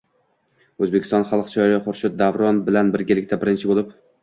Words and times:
O’zbekiston 0.85 1.25
xalq 1.33 1.51
shoiri 1.57 1.77
Xurshid 1.85 2.17
Davron 2.23 2.59
bilan 2.73 2.93
birgalikda 2.99 3.41
birinchi 3.47 3.73
bo’lib 3.75 3.97